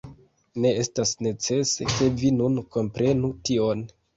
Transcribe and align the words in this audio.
Ne 0.63 0.71
estas 0.83 1.11
necese, 1.27 1.91
ke 1.99 2.09
vi 2.23 2.35
nun 2.41 2.59
komprenu 2.79 3.35
tion. 3.51 3.89